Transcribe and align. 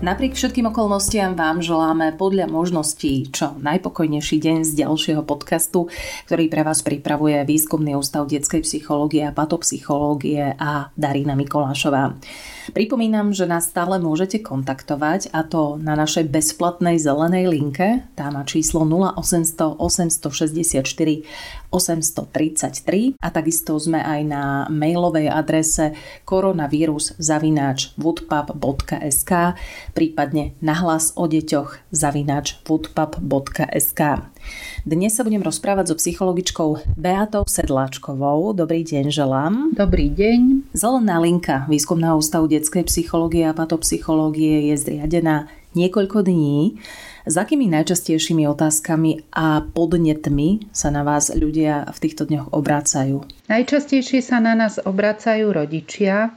Napriek 0.00 0.32
všetkým 0.32 0.72
okolnostiam 0.72 1.36
vám 1.36 1.60
želáme 1.60 2.16
podľa 2.16 2.48
možností 2.48 3.28
čo 3.28 3.60
najpokojnejší 3.60 4.40
deň 4.40 4.58
z 4.64 4.72
ďalšieho 4.80 5.20
podcastu, 5.28 5.92
ktorý 6.24 6.48
pre 6.48 6.64
vás 6.64 6.80
pripravuje 6.80 7.44
Výskumný 7.44 7.92
ústav 8.00 8.24
detskej 8.24 8.64
psychológie 8.64 9.28
a 9.28 9.36
patopsychológie 9.36 10.56
a 10.56 10.88
Darina 10.96 11.36
Mikolášová. 11.36 12.16
Pripomínam, 12.72 13.36
že 13.36 13.44
nás 13.44 13.68
stále 13.68 14.00
môžete 14.00 14.40
kontaktovať 14.40 15.36
a 15.36 15.44
to 15.44 15.76
na 15.76 15.92
našej 15.92 16.32
bezplatnej 16.32 16.96
zelenej 16.96 17.52
linke. 17.52 18.00
Tá 18.16 18.32
má 18.32 18.48
číslo 18.48 18.88
0800 18.88 19.76
864 19.84 20.80
833 21.70 23.20
a 23.20 23.28
takisto 23.30 23.78
sme 23.78 24.02
aj 24.02 24.20
na 24.26 24.42
mailovej 24.72 25.30
adrese 25.30 25.94
koronavírus 26.26 27.14
zavináč 27.20 27.94
woodpub.sk 27.94 29.32
prípadne 29.92 30.56
nahlas 30.64 31.12
o 31.18 31.26
deťoch 31.26 31.92
zavináč 31.92 32.58
woodpub.sk. 32.64 34.00
Dnes 34.88 35.12
sa 35.12 35.22
budem 35.22 35.44
rozprávať 35.44 35.92
so 35.92 35.96
psychologičkou 36.00 36.96
Beatou 36.96 37.44
Sedláčkovou. 37.44 38.56
Dobrý 38.56 38.86
deň 38.86 39.12
želám. 39.12 39.76
Dobrý 39.76 40.08
deň. 40.08 40.72
Zelená 40.72 41.20
linka 41.20 41.68
Výskumného 41.68 42.16
ústavu 42.18 42.48
detskej 42.48 42.88
psychológie 42.88 43.44
a 43.44 43.52
patopsychológie 43.52 44.72
je 44.72 44.74
zriadená 44.80 45.50
niekoľko 45.74 46.26
dní. 46.26 46.80
S 47.28 47.36
akými 47.36 47.68
najčastejšími 47.68 48.48
otázkami 48.48 49.28
a 49.36 49.60
podnetmi 49.62 50.72
sa 50.72 50.88
na 50.88 51.04
vás 51.04 51.28
ľudia 51.28 51.84
v 51.92 51.98
týchto 52.00 52.24
dňoch 52.24 52.56
obrácajú? 52.56 53.22
Najčastejšie 53.52 54.24
sa 54.24 54.40
na 54.40 54.56
nás 54.56 54.80
obracajú 54.80 55.52
rodičia, 55.52 56.32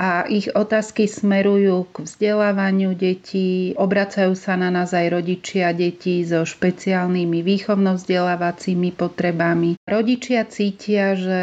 a 0.00 0.24
ich 0.26 0.48
otázky 0.50 1.04
smerujú 1.04 1.86
k 1.92 1.96
vzdelávaniu 2.08 2.96
detí. 2.96 3.76
Obracajú 3.76 4.32
sa 4.32 4.56
na 4.56 4.72
nás 4.72 4.96
aj 4.96 5.12
rodičia 5.12 5.70
detí 5.76 6.24
so 6.24 6.42
špeciálnymi 6.42 7.44
výchovno-vzdelávacími 7.44 8.90
potrebami. 8.96 9.76
Rodičia 9.84 10.48
cítia, 10.48 11.14
že 11.14 11.42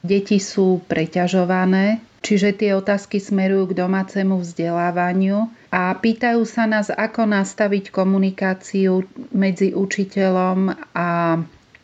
deti 0.00 0.40
sú 0.40 0.80
preťažované, 0.88 2.00
čiže 2.24 2.56
tie 2.56 2.72
otázky 2.76 3.20
smerujú 3.20 3.72
k 3.72 3.78
domácemu 3.84 4.40
vzdelávaniu 4.40 5.52
a 5.68 5.92
pýtajú 5.94 6.42
sa 6.48 6.64
nás, 6.64 6.88
ako 6.88 7.28
nastaviť 7.28 7.92
komunikáciu 7.92 9.04
medzi 9.32 9.76
učiteľom 9.76 10.72
a 10.96 11.40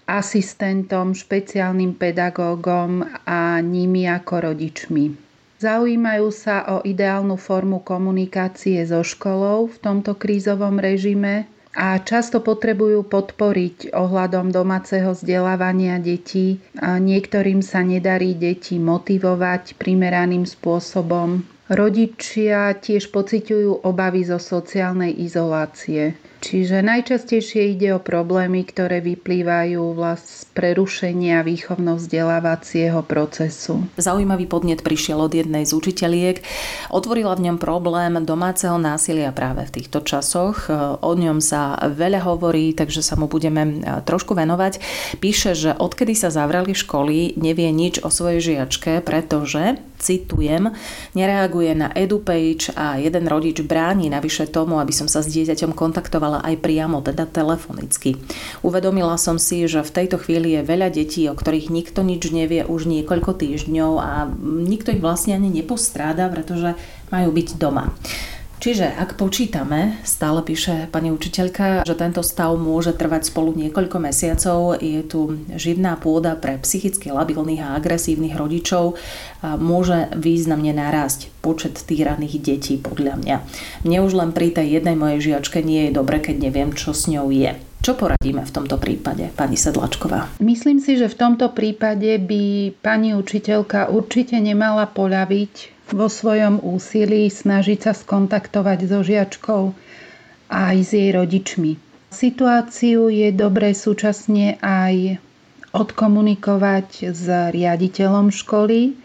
asistentom, 0.06 1.19
špeciálnym 1.19 1.98
pedagógom 1.98 3.03
a 3.27 3.59
nimi 3.59 4.06
ako 4.06 4.55
rodičmi. 4.55 5.25
Zaujímajú 5.67 6.31
sa 6.31 6.62
o 6.78 6.86
ideálnu 6.86 7.34
formu 7.34 7.83
komunikácie 7.83 8.78
so 8.86 9.03
školou 9.03 9.67
v 9.67 9.77
tomto 9.83 10.14
krízovom 10.14 10.78
režime 10.78 11.50
a 11.75 11.98
často 11.98 12.39
potrebujú 12.39 13.03
podporiť 13.03 13.91
ohľadom 13.91 14.55
domáceho 14.55 15.11
vzdelávania 15.11 15.98
detí. 15.98 16.62
A 16.78 17.03
niektorým 17.03 17.67
sa 17.67 17.83
nedarí 17.83 18.39
deti 18.39 18.78
motivovať 18.78 19.75
primeraným 19.75 20.47
spôsobom. 20.47 21.42
Rodičia 21.67 22.70
tiež 22.78 23.11
pociťujú 23.11 23.83
obavy 23.83 24.22
zo 24.22 24.39
sociálnej 24.39 25.19
izolácie. 25.19 26.14
Čiže 26.47 26.78
najčastejšie 26.78 27.75
ide 27.75 27.98
o 27.98 27.98
problémy, 27.98 28.62
ktoré 28.62 29.02
vyplývajú 29.02 29.83
z 30.14 30.47
prerušenia 30.55 31.42
výchovno-vzdelávacieho 31.42 33.03
procesu. 33.03 33.83
Zaujímavý 33.98 34.47
podnet 34.47 34.86
prišiel 34.86 35.27
od 35.27 35.34
jednej 35.34 35.66
z 35.66 35.75
učiteľiek. 35.75 36.47
Otvorila 36.94 37.34
v 37.34 37.50
ňom 37.50 37.59
problém 37.59 38.22
domáceho 38.22 38.78
násilia 38.78 39.34
práve 39.34 39.66
v 39.66 39.75
týchto 39.75 40.06
časoch. 40.06 40.71
O 41.03 41.12
ňom 41.19 41.43
sa 41.43 41.82
veľa 41.82 42.22
hovorí, 42.22 42.78
takže 42.78 43.03
sa 43.03 43.19
mu 43.19 43.26
budeme 43.26 43.82
trošku 44.06 44.38
venovať. 44.38 44.78
Píše, 45.19 45.59
že 45.59 45.75
odkedy 45.75 46.15
sa 46.15 46.31
zavrali 46.31 46.78
školy, 46.78 47.34
nevie 47.42 47.75
nič 47.75 48.06
o 48.06 48.09
svojej 48.09 48.54
žiačke, 48.54 49.03
pretože 49.03 49.82
citujem, 49.99 50.73
nereaguje 51.17 51.73
na 51.75 51.89
EduPage 51.93 52.73
a 52.77 53.01
jeden 53.01 53.27
rodič 53.27 53.61
bráni 53.65 54.12
navyše 54.12 54.49
tomu, 54.49 54.79
aby 54.79 54.93
som 54.93 55.09
sa 55.09 55.21
s 55.25 55.33
dieťaťom 55.33 55.73
kontaktovala 55.73 56.45
aj 56.45 56.61
priamo, 56.61 57.03
teda 57.03 57.27
telefonicky. 57.29 58.17
Uvedomila 58.61 59.17
som 59.17 59.41
si, 59.41 59.65
že 59.67 59.83
v 59.83 59.95
tejto 59.95 60.17
chvíli 60.21 60.57
je 60.57 60.69
veľa 60.69 60.89
detí, 60.93 61.27
o 61.27 61.34
ktorých 61.34 61.73
nikto 61.73 62.05
nič 62.05 62.29
nevie 62.31 62.62
už 62.65 62.87
niekoľko 62.87 63.37
týždňov 63.37 63.93
a 63.99 64.29
nikto 64.45 64.93
ich 64.93 65.03
vlastne 65.03 65.37
ani 65.37 65.51
nepostráda, 65.51 66.28
pretože 66.28 66.77
majú 67.11 67.31
byť 67.33 67.49
doma. 67.57 67.95
Čiže 68.56 68.89
ak 68.89 69.21
počítame, 69.21 70.00
stále 70.03 70.41
píše 70.41 70.89
pani 70.89 71.12
učiteľka, 71.12 71.84
že 71.84 71.94
tento 71.94 72.25
stav 72.25 72.56
môže 72.56 72.97
trvať 72.97 73.28
spolu 73.28 73.53
niekoľko 73.53 73.97
mesiacov, 74.00 74.81
je 74.81 75.05
tu 75.05 75.37
živná 75.55 76.00
pôda 76.00 76.34
pre 76.41 76.56
psychicky 76.65 77.12
labilných 77.12 77.62
a 77.62 77.77
agresívnych 77.77 78.34
rodičov 78.34 78.97
a 79.45 79.61
môže 79.61 80.09
významne 80.16 80.72
narásť 80.72 81.28
počet 81.45 81.77
týraných 81.77 82.41
detí 82.41 82.75
podľa 82.81 83.21
mňa. 83.21 83.37
Mne 83.84 83.99
už 84.03 84.12
len 84.16 84.31
pri 84.33 84.50
tej 84.50 84.81
jednej 84.81 84.97
mojej 84.97 85.33
žiačke 85.33 85.61
nie 85.61 85.89
je 85.89 85.97
dobre, 85.97 86.19
keď 86.19 86.49
neviem, 86.49 86.72
čo 86.72 86.97
s 86.97 87.06
ňou 87.12 87.28
je. 87.28 87.55
Čo 87.84 87.95
poradíme 87.95 88.43
v 88.43 88.50
tomto 88.50 88.81
prípade, 88.83 89.31
pani 89.37 89.55
Sedlačková? 89.55 90.43
Myslím 90.43 90.83
si, 90.83 90.99
že 90.99 91.06
v 91.06 91.15
tomto 91.22 91.53
prípade 91.55 92.19
by 92.19 92.75
pani 92.83 93.15
učiteľka 93.15 93.93
určite 93.95 94.34
nemala 94.43 94.91
poľaviť 94.91 95.75
vo 95.91 96.10
svojom 96.10 96.58
úsilí 96.62 97.30
snažiť 97.30 97.78
sa 97.86 97.92
skontaktovať 97.94 98.78
so 98.91 99.00
žiačkou 99.06 99.62
aj 100.50 100.76
s 100.82 100.91
jej 100.94 101.10
rodičmi. 101.14 101.78
Situáciu 102.10 103.10
je 103.10 103.28
dobré 103.34 103.74
súčasne 103.74 104.56
aj 104.62 105.19
odkomunikovať 105.74 107.12
s 107.12 107.24
riaditeľom 107.28 108.32
školy 108.32 108.97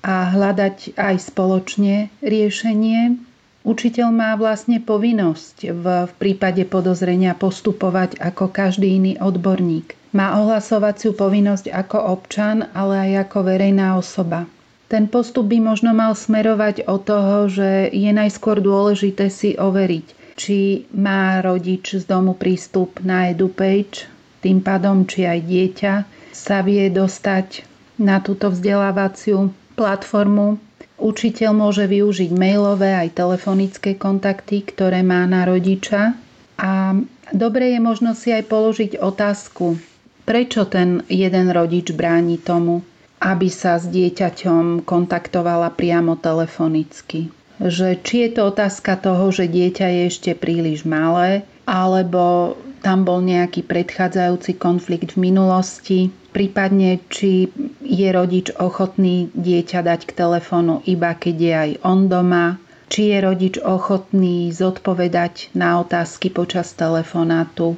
a 0.00 0.32
hľadať 0.32 0.96
aj 0.96 1.14
spoločne 1.28 2.08
riešenie. 2.24 3.20
Učiteľ 3.68 4.08
má 4.08 4.32
vlastne 4.38 4.80
povinnosť 4.80 5.56
v, 5.68 5.84
v 6.08 6.12
prípade 6.16 6.64
podozrenia 6.64 7.36
postupovať 7.36 8.16
ako 8.16 8.48
každý 8.48 8.96
iný 8.96 9.20
odborník. 9.20 9.92
Má 10.16 10.40
ohlasovaciu 10.40 11.12
povinnosť 11.12 11.68
ako 11.68 11.98
občan, 12.00 12.64
ale 12.72 13.12
aj 13.12 13.28
ako 13.28 13.38
verejná 13.44 14.00
osoba. 14.00 14.48
Ten 14.88 15.04
postup 15.12 15.52
by 15.52 15.60
možno 15.60 15.92
mal 15.92 16.16
smerovať 16.16 16.88
od 16.88 17.04
toho, 17.04 17.44
že 17.52 17.92
je 17.92 18.08
najskôr 18.08 18.64
dôležité 18.64 19.28
si 19.28 19.52
overiť, 19.52 20.06
či 20.32 20.88
má 20.96 21.44
rodič 21.44 21.92
z 22.00 22.08
domu 22.08 22.32
prístup 22.32 22.96
na 23.04 23.28
EduPage, 23.28 24.08
tým 24.40 24.64
pádom 24.64 25.04
či 25.04 25.28
aj 25.28 25.40
dieťa 25.44 25.94
sa 26.32 26.64
vie 26.64 26.88
dostať 26.88 27.68
na 28.00 28.22
túto 28.22 28.48
vzdelávaciu 28.48 29.52
platformu. 29.76 30.56
Učiteľ 30.98 31.50
môže 31.52 31.84
využiť 31.84 32.30
mailové 32.32 32.94
aj 32.96 33.18
telefonické 33.18 33.94
kontakty, 33.94 34.64
ktoré 34.64 35.04
má 35.04 35.28
na 35.28 35.44
rodiča. 35.44 36.16
A 36.58 36.96
dobre 37.30 37.76
je 37.76 37.80
možno 37.82 38.16
si 38.16 38.32
aj 38.32 38.48
položiť 38.50 38.98
otázku, 38.98 39.78
prečo 40.24 40.64
ten 40.66 41.06
jeden 41.06 41.52
rodič 41.52 41.94
bráni 41.94 42.40
tomu, 42.40 42.82
aby 43.18 43.50
sa 43.50 43.78
s 43.78 43.90
dieťaťom 43.90 44.86
kontaktovala 44.86 45.74
priamo 45.74 46.14
telefonicky. 46.14 47.34
Že 47.58 47.98
či 48.06 48.14
je 48.26 48.30
to 48.38 48.54
otázka 48.54 48.94
toho, 49.02 49.34
že 49.34 49.50
dieťa 49.50 49.86
je 49.90 50.02
ešte 50.06 50.30
príliš 50.38 50.86
malé, 50.86 51.42
alebo 51.66 52.54
tam 52.78 53.02
bol 53.02 53.18
nejaký 53.18 53.66
predchádzajúci 53.66 54.54
konflikt 54.56 55.18
v 55.18 55.34
minulosti, 55.34 56.14
prípadne 56.30 57.02
či 57.10 57.50
je 57.82 58.08
rodič 58.14 58.54
ochotný 58.54 59.34
dieťa 59.34 59.82
dať 59.82 60.00
k 60.06 60.12
telefónu 60.14 60.86
iba 60.86 61.10
keď 61.18 61.36
je 61.36 61.54
aj 61.54 61.70
on 61.82 62.06
doma, 62.06 62.62
či 62.88 63.10
je 63.10 63.18
rodič 63.18 63.54
ochotný 63.58 64.48
zodpovedať 64.54 65.52
na 65.58 65.82
otázky 65.82 66.30
počas 66.30 66.72
telefonátu, 66.72 67.74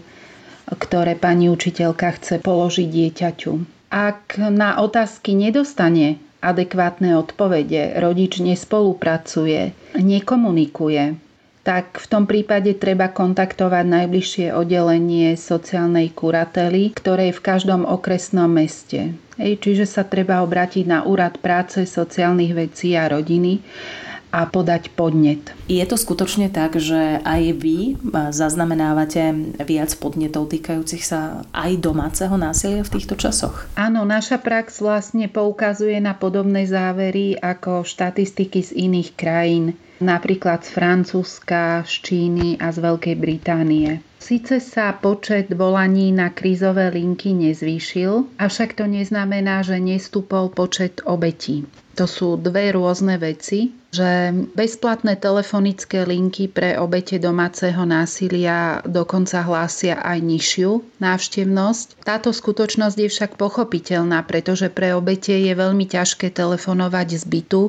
ktoré 0.68 1.16
pani 1.16 1.48
učiteľka 1.50 2.20
chce 2.20 2.34
položiť 2.38 2.86
dieťaťu. 2.86 3.79
Ak 3.90 4.38
na 4.38 4.78
otázky 4.78 5.34
nedostane 5.34 6.14
adekvátne 6.38 7.18
odpovede, 7.18 7.98
rodič 7.98 8.38
nespolupracuje, 8.38 9.74
nekomunikuje, 9.98 11.18
tak 11.60 12.00
v 12.00 12.06
tom 12.08 12.24
prípade 12.24 12.72
treba 12.78 13.12
kontaktovať 13.12 13.84
najbližšie 13.84 14.46
oddelenie 14.54 15.36
sociálnej 15.36 16.14
kurately, 16.14 16.94
ktoré 16.94 17.28
je 17.30 17.36
v 17.36 17.44
každom 17.44 17.82
okresnom 17.84 18.48
meste. 18.48 19.12
Ej, 19.36 19.60
čiže 19.60 19.84
sa 19.84 20.06
treba 20.06 20.40
obrátiť 20.40 20.86
na 20.86 21.04
úrad 21.04 21.36
práce, 21.36 21.84
sociálnych 21.84 22.56
vecí 22.56 22.96
a 22.96 23.10
rodiny 23.10 23.60
a 24.30 24.46
podať 24.46 24.94
podnet. 24.94 25.54
Je 25.66 25.82
to 25.86 25.98
skutočne 25.98 26.50
tak, 26.50 26.78
že 26.78 27.18
aj 27.22 27.42
vy 27.58 27.98
zaznamenávate 28.30 29.54
viac 29.62 29.90
podnetov 29.98 30.50
týkajúcich 30.50 31.02
sa 31.02 31.46
aj 31.50 31.82
domáceho 31.82 32.34
násilia 32.38 32.86
v 32.86 32.92
týchto 32.98 33.18
časoch? 33.18 33.66
Áno, 33.74 34.06
naša 34.06 34.38
prax 34.38 34.82
vlastne 34.82 35.26
poukazuje 35.26 35.98
na 35.98 36.14
podobné 36.14 36.66
závery 36.66 37.38
ako 37.38 37.82
štatistiky 37.86 38.62
z 38.62 38.70
iných 38.74 39.10
krajín, 39.18 39.74
napríklad 39.98 40.62
z 40.64 40.70
Francúzska, 40.74 41.84
z 41.86 41.92
Číny 42.02 42.48
a 42.58 42.70
z 42.70 42.78
Veľkej 42.80 43.16
Británie. 43.18 44.09
Sice 44.20 44.60
sa 44.60 44.92
počet 44.92 45.48
volaní 45.48 46.12
na 46.12 46.28
krízové 46.28 46.92
linky 46.92 47.32
nezvýšil, 47.32 48.36
avšak 48.36 48.76
to 48.76 48.84
neznamená, 48.84 49.64
že 49.64 49.80
nestúpol 49.80 50.52
počet 50.52 51.00
obetí. 51.08 51.64
To 51.96 52.04
sú 52.04 52.36
dve 52.36 52.76
rôzne 52.76 53.16
veci, 53.16 53.72
že 53.90 54.30
bezplatné 54.54 55.16
telefonické 55.18 56.04
linky 56.04 56.52
pre 56.52 56.76
obete 56.76 57.16
domáceho 57.16 57.82
násilia 57.88 58.84
dokonca 58.86 59.42
hlásia 59.42 59.98
aj 59.98 60.22
nižšiu 60.22 61.00
návštevnosť. 61.02 62.04
Táto 62.04 62.30
skutočnosť 62.30 62.96
je 63.00 63.08
však 63.08 63.30
pochopiteľná, 63.40 64.22
pretože 64.28 64.70
pre 64.70 64.94
obete 64.94 65.32
je 65.32 65.52
veľmi 65.56 65.88
ťažké 65.88 66.30
telefonovať 66.30 67.08
z 67.18 67.24
bytu, 67.24 67.62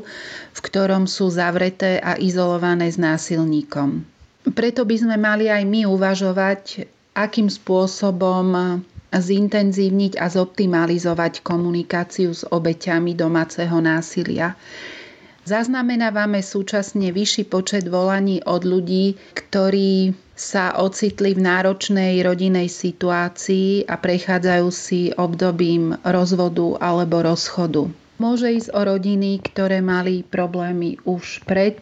v 0.53 0.59
ktorom 0.61 1.07
sú 1.07 1.31
zavreté 1.31 1.97
a 1.97 2.19
izolované 2.19 2.91
s 2.91 3.01
násilníkom. 3.01 4.05
Preto 4.41 4.81
by 4.89 4.95
sme 4.97 5.15
mali 5.21 5.53
aj 5.53 5.63
my 5.69 5.85
uvažovať, 5.85 6.89
akým 7.13 7.45
spôsobom 7.51 8.81
zintenzívniť 9.11 10.15
a 10.17 10.31
zoptimalizovať 10.31 11.43
komunikáciu 11.43 12.31
s 12.31 12.47
obeťami 12.47 13.11
domáceho 13.13 13.77
násilia. 13.83 14.55
Zaznamenávame 15.41 16.45
súčasne 16.45 17.09
vyšší 17.09 17.49
počet 17.49 17.89
volaní 17.89 18.45
od 18.45 18.61
ľudí, 18.61 19.17
ktorí 19.33 20.13
sa 20.37 20.77
ocitli 20.77 21.33
v 21.33 21.41
náročnej 21.43 22.21
rodinej 22.21 22.69
situácii 22.69 23.89
a 23.89 23.97
prechádzajú 23.97 24.67
si 24.69 25.09
obdobím 25.17 25.97
rozvodu 26.05 26.77
alebo 26.77 27.25
rozchodu. 27.25 27.89
Môže 28.21 28.53
ísť 28.53 28.69
o 28.77 28.81
rodiny, 28.85 29.41
ktoré 29.41 29.81
mali 29.81 30.21
problémy 30.21 31.01
už 31.09 31.41
pred 31.45 31.77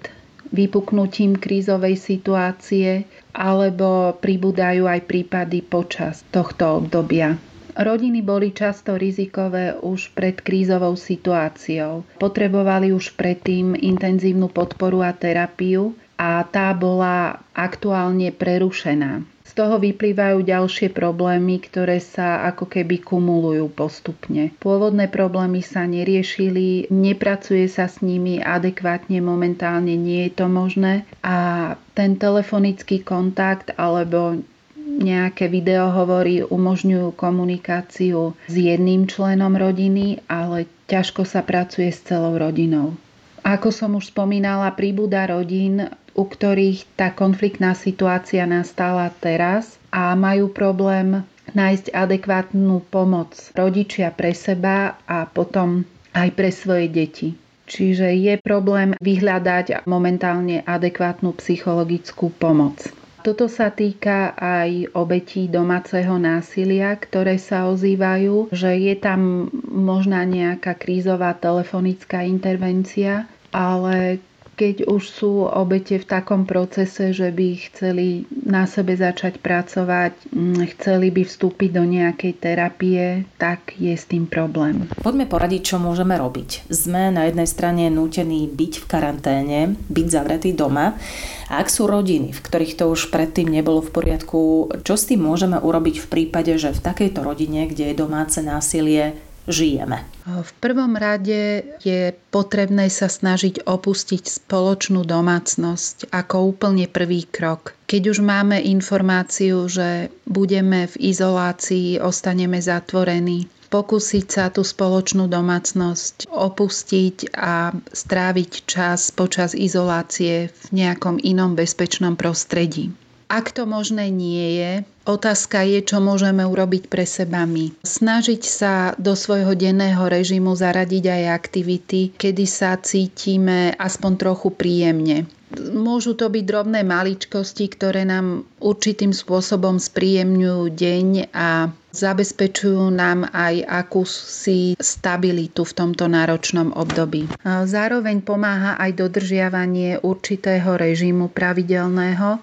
vypuknutím 0.50 1.38
krízovej 1.38 1.98
situácie 1.98 3.06
alebo 3.34 4.18
pribúdajú 4.18 4.90
aj 4.90 5.06
prípady 5.06 5.62
počas 5.62 6.25
tohto 6.34 6.81
obdobia. 6.84 7.38
Rodiny 7.80 8.19
boli 8.19 8.51
často 8.51 9.00
rizikové 9.00 9.72
už 9.72 10.12
pred 10.12 10.44
krízovou 10.44 11.00
situáciou. 11.00 12.04
Potrebovali 12.19 12.92
už 12.92 13.16
predtým 13.16 13.72
intenzívnu 13.78 14.51
podporu 14.51 15.00
a 15.00 15.16
terapiu 15.16 15.96
a 16.19 16.44
tá 16.44 16.75
bola 16.75 17.40
aktuálne 17.56 18.36
prerušená 18.36 19.38
toho 19.59 19.75
vyplývajú 19.75 20.47
ďalšie 20.47 20.95
problémy, 20.95 21.59
ktoré 21.59 22.00
sa 22.00 22.47
ako 22.47 22.71
keby 22.71 23.03
kumulujú 23.03 23.67
postupne. 23.75 24.56
Pôvodné 24.63 25.11
problémy 25.11 25.59
sa 25.59 25.83
neriešili, 25.83 26.88
nepracuje 26.88 27.67
sa 27.67 27.91
s 27.91 28.00
nimi 28.00 28.39
adekvátne, 28.39 29.19
momentálne 29.19 30.00
nie 30.00 30.31
je 30.31 30.39
to 30.39 30.47
možné 30.47 31.03
a 31.19 31.75
ten 31.91 32.15
telefonický 32.15 33.03
kontakt 33.03 33.75
alebo 33.75 34.39
nejaké 34.79 35.51
videohovory 35.51 36.47
umožňujú 36.47 37.19
komunikáciu 37.19 38.39
s 38.47 38.56
jedným 38.56 39.11
členom 39.11 39.59
rodiny, 39.59 40.23
ale 40.31 40.71
ťažko 40.88 41.27
sa 41.27 41.44
pracuje 41.44 41.91
s 41.91 42.00
celou 42.07 42.39
rodinou. 42.39 42.95
Ako 43.44 43.71
som 43.71 43.95
už 43.95 44.11
spomínala, 44.11 44.71
príbuda 44.75 45.27
rodín 45.27 45.88
u 46.19 46.27
ktorých 46.27 47.00
tá 47.00 47.16
konfliktná 47.16 47.71
situácia 47.71 48.44
nastala 48.44 49.07
teraz 49.24 49.80
a 49.88 50.12
majú 50.19 50.51
problém 50.51 51.24
nájsť 51.56 51.95
adekvátnu 51.95 52.83
pomoc 52.92 53.39
rodičia 53.56 54.12
pre 54.12 54.36
seba 54.36 55.00
a 55.07 55.24
potom 55.24 55.88
aj 56.12 56.30
pre 56.36 56.51
svoje 56.51 56.92
deti. 56.92 57.30
Čiže 57.69 58.12
je 58.18 58.33
problém 58.42 58.98
vyhľadať 58.98 59.86
momentálne 59.86 60.66
adekvátnu 60.66 61.38
psychologickú 61.38 62.33
pomoc. 62.36 62.81
Toto 63.19 63.45
sa 63.51 63.69
týka 63.69 64.33
aj 64.33 64.95
obetí 64.95 65.45
domáceho 65.51 66.18
násilia, 66.18 66.95
ktoré 66.98 67.38
sa 67.38 67.69
ozývajú, 67.69 68.50
že 68.50 68.74
je 68.80 68.95
tam 68.98 69.51
možná 69.69 70.25
nejaká 70.25 70.74
krízová 70.74 71.36
telefonická 71.38 72.25
intervencia, 72.25 73.30
ale 73.54 74.24
keď 74.59 74.91
už 74.91 75.03
sú 75.07 75.47
obete 75.47 75.95
v 75.95 76.03
takom 76.03 76.44
procese, 76.44 77.15
že 77.15 77.31
by 77.31 77.47
chceli 77.71 78.27
na 78.44 78.67
sebe 78.67 78.91
začať 78.91 79.39
pracovať, 79.39 80.35
mm, 80.35 80.75
chceli 80.75 81.15
by 81.15 81.23
vstúpiť 81.23 81.69
do 81.71 81.88
nejakej 81.88 82.33
terapie, 82.35 83.23
tak 83.39 83.79
je 83.79 83.95
s 83.95 84.03
tým 84.03 84.27
problém. 84.27 84.91
Poďme 85.00 85.31
poradiť, 85.31 85.61
čo 85.63 85.77
môžeme 85.79 86.19
robiť. 86.19 86.67
Sme 86.67 87.07
na 87.07 87.31
jednej 87.31 87.47
strane 87.47 87.88
nútení 87.88 88.51
byť 88.51 88.73
v 88.83 88.85
karanténe, 88.91 89.59
byť 89.88 90.07
zavretí 90.11 90.51
doma. 90.51 91.00
A 91.47 91.63
ak 91.63 91.71
sú 91.71 91.88
rodiny, 91.88 92.35
v 92.35 92.44
ktorých 92.44 92.75
to 92.75 92.91
už 92.91 93.09
predtým 93.15 93.47
nebolo 93.47 93.79
v 93.79 93.95
poriadku, 93.95 94.41
čo 94.83 94.94
s 95.00 95.07
tým 95.07 95.23
môžeme 95.23 95.56
urobiť 95.56 96.03
v 96.03 96.07
prípade, 96.11 96.51
že 96.59 96.75
v 96.75 96.83
takejto 96.83 97.23
rodine, 97.23 97.63
kde 97.65 97.89
je 97.89 97.95
domáce 97.95 98.38
násilie, 98.44 99.15
žijeme? 99.50 100.06
V 100.30 100.51
prvom 100.62 100.94
rade 100.94 101.66
je 101.81 102.13
potrebné 102.30 102.88
sa 102.94 103.10
snažiť 103.10 103.66
opustiť 103.66 104.24
spoločnú 104.46 105.04
domácnosť 105.04 106.13
ako 106.13 106.54
úplne 106.56 106.86
prvý 106.86 107.25
krok. 107.25 107.74
Keď 107.90 108.01
už 108.13 108.19
máme 108.22 108.62
informáciu, 108.62 109.66
že 109.66 110.13
budeme 110.30 110.86
v 110.86 110.96
izolácii, 111.10 111.98
ostaneme 111.98 112.62
zatvorení, 112.62 113.50
pokúsiť 113.74 114.25
sa 114.25 114.46
tú 114.50 114.66
spoločnú 114.66 115.30
domácnosť 115.30 116.30
opustiť 116.30 117.34
a 117.38 117.74
stráviť 117.74 118.52
čas 118.66 119.13
počas 119.13 119.54
izolácie 119.54 120.50
v 120.50 120.63
nejakom 120.74 121.22
inom 121.22 121.54
bezpečnom 121.54 122.18
prostredí. 122.18 122.94
Ak 123.30 123.54
to 123.54 123.70
možné 123.70 124.10
nie 124.10 124.58
je, 124.58 124.72
otázka 125.06 125.62
je, 125.62 125.86
čo 125.86 126.02
môžeme 126.02 126.42
urobiť 126.42 126.90
pre 126.90 127.06
seba 127.06 127.46
my. 127.46 127.70
Snažiť 127.86 128.42
sa 128.42 128.74
do 128.98 129.14
svojho 129.14 129.54
denného 129.54 130.02
režimu 130.02 130.58
zaradiť 130.58 131.06
aj 131.06 131.24
aktivity, 131.38 132.10
kedy 132.18 132.46
sa 132.50 132.74
cítime 132.81 133.78
aspoň 133.78 134.12
trochu 134.18 134.50
príjemne. 134.50 135.30
Môžu 135.60 136.18
to 136.18 136.30
byť 136.30 136.42
drobné 136.46 136.81
maličkosti, 136.86 137.70
ktoré 137.74 138.02
nám 138.06 138.50
určitým 138.62 139.14
spôsobom 139.14 139.78
spríjemňujú 139.78 140.66
deň 140.74 141.34
a 141.34 141.74
zabezpečujú 141.90 142.94
nám 142.94 143.30
aj 143.33 143.66
akúsi 143.66 144.78
stabilitu 144.78 145.66
v 145.66 145.74
tomto 145.74 146.06
náročnom 146.06 146.74
období. 146.74 147.30
Zároveň 147.45 148.21
pomáha 148.21 148.78
aj 148.78 149.02
dodržiavanie 149.02 150.02
určitého 150.06 150.78
režimu 150.78 151.33
pravidelného, 151.33 152.42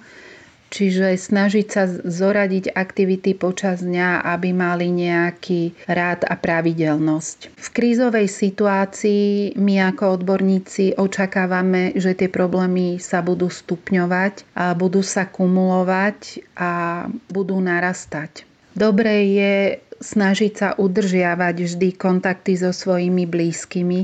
Čiže 0.67 1.15
snažiť 1.15 1.67
sa 1.71 1.87
zoradiť 1.89 2.75
aktivity 2.75 3.39
počas 3.39 3.87
dňa, 3.87 4.27
aby 4.35 4.51
mali 4.51 4.91
nejaký 4.91 5.87
rád 5.87 6.27
a 6.27 6.35
pravidelnosť. 6.35 7.55
V 7.55 7.69
krízovej 7.71 8.27
situácii 8.27 9.55
my 9.55 9.75
ako 9.95 10.21
odborníci 10.21 10.99
očakávame, 10.99 11.95
že 11.95 12.19
tie 12.19 12.27
problémy 12.27 12.99
sa 12.99 13.23
budú 13.23 13.47
stupňovať, 13.47 14.59
a 14.59 14.75
budú 14.75 15.07
sa 15.07 15.31
kumulovať 15.31 16.43
a 16.59 17.07
budú 17.31 17.63
narastať. 17.63 18.43
Dobré 18.77 19.33
je 19.33 19.55
snažiť 20.03 20.53
sa 20.53 20.69
udržiavať 20.77 21.55
vždy 21.65 21.89
kontakty 21.97 22.53
so 22.59 22.69
svojimi 22.69 23.25
blízkymi 23.25 24.01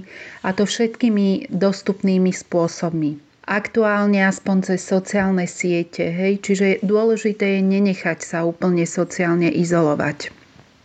a 0.46 0.56
to 0.56 0.64
všetkými 0.64 1.52
dostupnými 1.52 2.32
spôsobmi 2.32 3.31
aktuálne 3.46 4.22
aspoň 4.26 4.56
cez 4.72 4.80
sociálne 4.86 5.46
siete. 5.50 6.08
Hej? 6.08 6.42
Čiže 6.42 6.66
dôležité 6.86 7.58
je 7.58 7.62
nenechať 7.62 8.18
sa 8.22 8.38
úplne 8.46 8.86
sociálne 8.86 9.50
izolovať. 9.50 10.32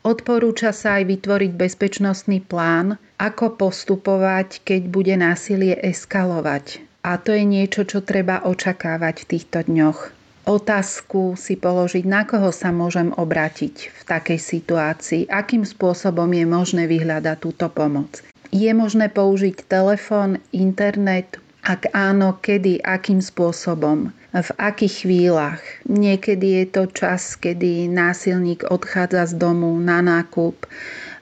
Odporúča 0.08 0.72
sa 0.72 1.02
aj 1.02 1.04
vytvoriť 1.12 1.52
bezpečnostný 1.52 2.40
plán, 2.40 2.96
ako 3.20 3.60
postupovať, 3.60 4.64
keď 4.64 4.82
bude 4.88 5.16
násilie 5.20 5.76
eskalovať. 5.76 6.80
A 7.04 7.20
to 7.20 7.36
je 7.36 7.44
niečo, 7.44 7.84
čo 7.84 8.00
treba 8.00 8.44
očakávať 8.48 9.16
v 9.24 9.30
týchto 9.36 9.60
dňoch. 9.68 10.00
Otázku 10.48 11.36
si 11.36 11.60
položiť, 11.60 12.08
na 12.08 12.24
koho 12.24 12.56
sa 12.56 12.72
môžem 12.72 13.12
obrátiť 13.12 13.92
v 13.92 14.02
takej 14.08 14.40
situácii, 14.40 15.22
akým 15.28 15.68
spôsobom 15.68 16.32
je 16.32 16.46
možné 16.48 16.88
vyhľadať 16.88 17.38
túto 17.44 17.68
pomoc. 17.68 18.24
Je 18.56 18.72
možné 18.72 19.12
použiť 19.12 19.68
telefón, 19.68 20.40
internet, 20.56 21.44
ak 21.68 21.92
áno, 21.92 22.40
kedy, 22.40 22.80
akým 22.80 23.20
spôsobom, 23.20 24.16
v 24.32 24.50
akých 24.56 25.04
chvíľach. 25.04 25.60
Niekedy 25.84 26.64
je 26.64 26.66
to 26.72 26.84
čas, 26.96 27.36
kedy 27.36 27.92
násilník 27.92 28.64
odchádza 28.72 29.28
z 29.28 29.34
domu 29.36 29.76
na 29.76 30.00
nákup, 30.00 30.64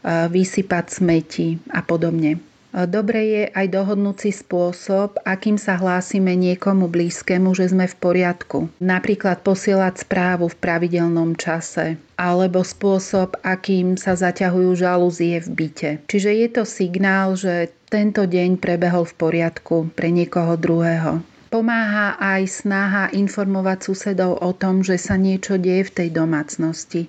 vysypať 0.06 0.86
smeti 1.02 1.58
a 1.74 1.82
podobne. 1.82 2.38
Dobre 2.76 3.22
je 3.24 3.44
aj 3.56 3.72
dohodnúť 3.72 4.28
si 4.28 4.32
spôsob, 4.36 5.16
akým 5.24 5.56
sa 5.56 5.80
hlásime 5.80 6.36
niekomu 6.36 6.92
blízkemu, 6.92 7.56
že 7.56 7.72
sme 7.72 7.88
v 7.88 7.96
poriadku. 7.96 8.68
Napríklad 8.84 9.48
posielať 9.48 10.04
správu 10.04 10.52
v 10.52 10.60
pravidelnom 10.60 11.40
čase 11.40 11.96
alebo 12.20 12.68
spôsob, 12.68 13.40
akým 13.48 13.96
sa 13.96 14.20
zaťahujú 14.20 14.76
žalúzie 14.76 15.40
v 15.40 15.50
byte. 15.52 15.92
Čiže 16.12 16.32
je 16.36 16.48
to 16.52 16.64
signál, 16.68 17.40
že 17.40 17.72
tento 17.88 18.28
deň 18.28 18.60
prebehol 18.60 19.08
v 19.08 19.16
poriadku 19.16 19.96
pre 19.96 20.12
niekoho 20.12 20.60
druhého. 20.60 21.24
Pomáha 21.50 22.18
aj 22.18 22.66
snaha 22.66 23.04
informovať 23.14 23.92
susedov 23.92 24.42
o 24.42 24.52
tom, 24.52 24.82
že 24.82 24.98
sa 24.98 25.16
niečo 25.16 25.56
deje 25.62 25.88
v 25.88 25.96
tej 26.04 26.10
domácnosti. 26.12 27.08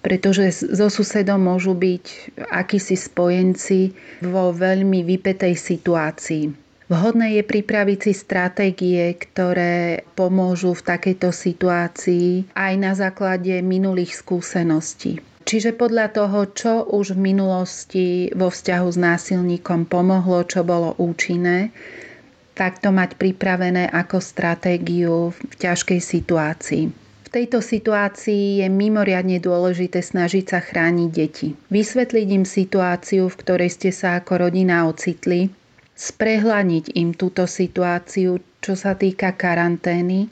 Pretože 0.00 0.50
so 0.50 0.86
susedom 0.90 1.38
môžu 1.38 1.74
byť 1.74 2.04
akísi 2.50 2.94
spojenci 2.98 3.92
vo 4.22 4.54
veľmi 4.54 5.06
vypetej 5.06 5.54
situácii. 5.54 6.44
Vhodné 6.92 7.40
je 7.40 7.42
pripraviť 7.46 7.98
si 8.04 8.12
stratégie, 8.12 9.16
ktoré 9.16 10.04
pomôžu 10.12 10.76
v 10.76 10.86
takejto 10.92 11.32
situácii 11.32 12.52
aj 12.52 12.72
na 12.76 12.92
základe 12.92 13.64
minulých 13.64 14.20
skúseností. 14.20 15.22
Čiže 15.42 15.74
podľa 15.74 16.12
toho, 16.14 16.40
čo 16.54 16.72
už 16.86 17.18
v 17.18 17.34
minulosti 17.34 18.06
vo 18.36 18.52
vzťahu 18.52 18.88
s 18.92 18.98
násilníkom 19.00 19.90
pomohlo, 19.90 20.46
čo 20.46 20.62
bolo 20.62 20.94
účinné, 21.02 21.74
takto 22.52 22.92
mať 22.92 23.16
pripravené 23.16 23.88
ako 23.88 24.20
stratégiu 24.20 25.32
v 25.32 25.54
ťažkej 25.56 26.00
situácii. 26.00 26.84
V 27.24 27.28
tejto 27.28 27.64
situácii 27.64 28.60
je 28.60 28.68
mimoriadne 28.68 29.40
dôležité 29.40 30.04
snažiť 30.04 30.44
sa 30.52 30.60
chrániť 30.60 31.10
deti. 31.10 31.56
Vysvetliť 31.72 32.28
im 32.28 32.44
situáciu, 32.44 33.32
v 33.32 33.38
ktorej 33.40 33.70
ste 33.72 33.88
sa 33.88 34.20
ako 34.20 34.48
rodina 34.48 34.84
ocitli, 34.84 35.48
sprehľaniť 35.96 36.92
im 36.92 37.16
túto 37.16 37.48
situáciu, 37.48 38.36
čo 38.60 38.74
sa 38.76 38.92
týka 38.92 39.32
karantény, 39.32 40.28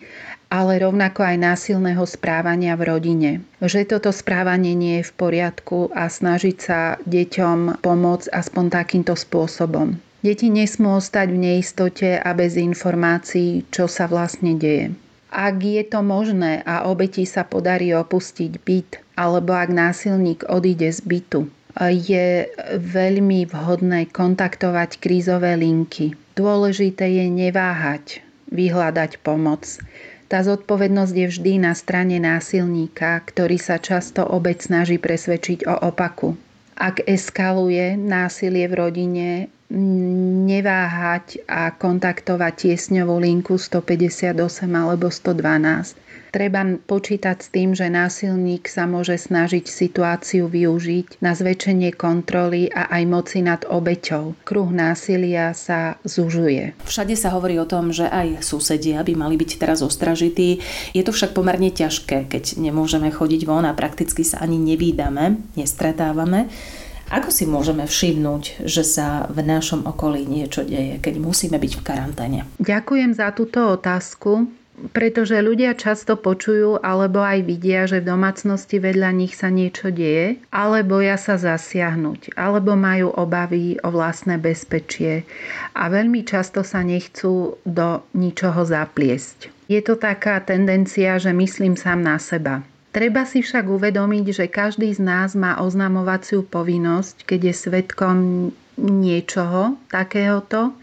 ale 0.50 0.82
rovnako 0.82 1.22
aj 1.22 1.36
násilného 1.38 2.02
správania 2.04 2.74
v 2.74 2.82
rodine. 2.90 3.30
Že 3.62 3.96
toto 3.96 4.10
správanie 4.10 4.74
nie 4.74 4.98
je 5.00 5.08
v 5.08 5.16
poriadku 5.16 5.94
a 5.94 6.10
snažiť 6.10 6.56
sa 6.58 6.98
deťom 7.06 7.80
pomôcť 7.80 8.28
aspoň 8.34 8.64
takýmto 8.68 9.14
spôsobom. 9.14 10.09
Deti 10.20 10.52
nesmú 10.52 11.00
ostať 11.00 11.32
v 11.32 11.38
neistote 11.40 12.20
a 12.20 12.30
bez 12.36 12.60
informácií, 12.60 13.64
čo 13.72 13.88
sa 13.88 14.04
vlastne 14.04 14.52
deje. 14.52 14.92
Ak 15.32 15.64
je 15.64 15.80
to 15.86 16.04
možné 16.04 16.60
a 16.66 16.84
obeti 16.90 17.24
sa 17.24 17.46
podarí 17.46 17.94
opustiť 17.96 18.52
byt, 18.60 18.90
alebo 19.16 19.56
ak 19.56 19.72
násilník 19.72 20.44
odíde 20.50 20.92
z 20.92 21.00
bytu, 21.06 21.40
je 21.80 22.50
veľmi 22.76 23.46
vhodné 23.46 24.10
kontaktovať 24.10 24.98
krízové 25.00 25.54
linky. 25.56 26.18
Dôležité 26.34 27.08
je 27.08 27.30
neváhať, 27.30 28.20
vyhľadať 28.50 29.22
pomoc. 29.22 29.64
Tá 30.26 30.42
zodpovednosť 30.42 31.14
je 31.14 31.26
vždy 31.30 31.52
na 31.62 31.72
strane 31.78 32.18
násilníka, 32.18 33.22
ktorý 33.24 33.56
sa 33.56 33.78
často 33.78 34.26
obec 34.26 34.60
snaží 34.62 34.98
presvedčiť 34.98 35.64
o 35.66 35.90
opaku. 35.94 36.34
Ak 36.74 37.02
eskaluje 37.06 37.94
násilie 37.94 38.66
v 38.66 38.74
rodine, 38.74 39.28
neváhať 39.70 41.46
a 41.46 41.70
kontaktovať 41.70 42.52
tiesňovú 42.68 43.22
linku 43.22 43.54
158 43.54 44.34
alebo 44.74 45.06
112. 45.08 46.10
Treba 46.30 46.62
počítať 46.62 47.36
s 47.42 47.48
tým, 47.50 47.74
že 47.74 47.90
násilník 47.90 48.70
sa 48.70 48.86
môže 48.86 49.18
snažiť 49.18 49.66
situáciu 49.66 50.46
využiť 50.46 51.18
na 51.18 51.34
zväčšenie 51.34 51.90
kontroly 51.98 52.70
a 52.70 52.86
aj 52.86 53.02
moci 53.10 53.42
nad 53.42 53.66
obeťou. 53.66 54.38
Kruh 54.46 54.70
násilia 54.70 55.50
sa 55.58 55.98
zužuje. 56.06 56.78
Všade 56.86 57.18
sa 57.18 57.34
hovorí 57.34 57.58
o 57.58 57.66
tom, 57.66 57.90
že 57.90 58.06
aj 58.06 58.46
susedia 58.46 59.02
by 59.02 59.18
mali 59.18 59.34
byť 59.34 59.50
teraz 59.58 59.82
ostražití. 59.82 60.62
Je 60.94 61.02
to 61.02 61.10
však 61.10 61.34
pomerne 61.34 61.74
ťažké, 61.74 62.30
keď 62.30 62.62
nemôžeme 62.62 63.10
chodiť 63.10 63.42
von 63.42 63.66
a 63.66 63.74
prakticky 63.74 64.22
sa 64.22 64.38
ani 64.38 64.54
nevídame, 64.54 65.34
nestretávame. 65.58 66.46
Ako 67.10 67.34
si 67.34 67.42
môžeme 67.42 67.90
všimnúť, 67.90 68.62
že 68.70 68.86
sa 68.86 69.26
v 69.26 69.42
našom 69.42 69.82
okolí 69.82 70.22
niečo 70.30 70.62
deje, 70.62 71.02
keď 71.02 71.18
musíme 71.18 71.58
byť 71.58 71.72
v 71.74 71.82
karanténe? 71.82 72.40
Ďakujem 72.62 73.18
za 73.18 73.34
túto 73.34 73.66
otázku, 73.74 74.46
pretože 74.94 75.36
ľudia 75.42 75.74
často 75.74 76.14
počujú 76.14 76.80
alebo 76.80 77.20
aj 77.20 77.42
vidia, 77.44 77.84
že 77.90 78.00
v 78.00 78.14
domácnosti 78.14 78.78
vedľa 78.78 79.10
nich 79.12 79.34
sa 79.34 79.52
niečo 79.52 79.90
deje, 79.90 80.38
ale 80.54 80.86
boja 80.86 81.18
sa 81.18 81.34
zasiahnuť, 81.36 82.38
alebo 82.38 82.78
majú 82.78 83.12
obavy 83.12 83.76
o 83.82 83.90
vlastné 83.92 84.38
bezpečie 84.40 85.26
a 85.76 85.90
veľmi 85.92 86.24
často 86.24 86.64
sa 86.64 86.80
nechcú 86.80 87.60
do 87.66 87.88
ničoho 88.16 88.62
zapliesť. 88.64 89.52
Je 89.66 89.82
to 89.82 89.98
taká 89.98 90.40
tendencia, 90.46 91.18
že 91.18 91.34
myslím 91.34 91.74
sám 91.74 92.06
na 92.06 92.22
seba. 92.22 92.62
Treba 92.90 93.22
si 93.22 93.38
však 93.38 93.70
uvedomiť, 93.70 94.24
že 94.34 94.46
každý 94.50 94.90
z 94.90 94.98
nás 94.98 95.38
má 95.38 95.62
oznamovaciu 95.62 96.42
povinnosť, 96.42 97.22
keď 97.22 97.40
je 97.50 97.54
svetkom 97.54 98.16
niečoho 98.80 99.78
takéhoto, 99.86 100.74